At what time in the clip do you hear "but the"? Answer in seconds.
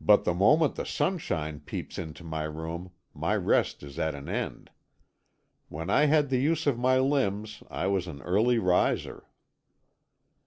0.00-0.32